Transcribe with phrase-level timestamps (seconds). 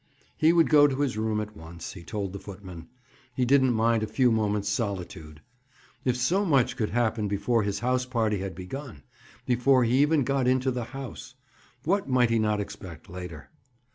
[0.35, 2.87] He would go to his room at once, he told the footman.
[3.35, 5.41] He didn't mind a few moments' solitude.
[6.05, 10.71] If so much could happen before his house party had begun—before he even got into
[10.71, 13.51] the house—what might he not expect later?